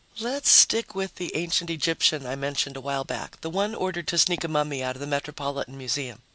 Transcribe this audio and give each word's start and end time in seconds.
Let's 0.19 0.49
stick 0.49 0.95
with 0.95 1.17
the 1.17 1.31
ancient 1.35 1.69
Egyptian 1.69 2.25
I 2.25 2.35
mentioned 2.35 2.75
a 2.75 2.81
while 2.81 3.03
back, 3.03 3.39
the 3.41 3.51
one 3.51 3.75
ordered 3.75 4.07
to 4.07 4.17
sneak 4.17 4.43
a 4.43 4.47
mummy 4.47 4.81
out 4.83 4.95
of 4.95 4.99
the 4.99 5.05
Metropolitan 5.05 5.77
Museum. 5.77 6.23